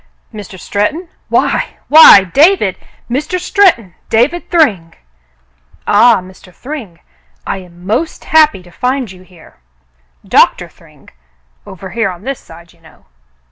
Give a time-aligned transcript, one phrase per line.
[0.33, 0.59] "Mr.
[0.59, 2.23] Stretton, why— why!
[2.23, 2.75] David—
[3.15, 3.39] Mr.
[3.39, 4.95] Stretton, David Thryng—"
[5.87, 6.51] "Ah, Mr.
[6.51, 6.97] Thryng.
[7.45, 9.57] I am most happy to find you here."
[10.27, 11.09] "Doctor Thryng—
[11.67, 13.05] over here on this side, you know."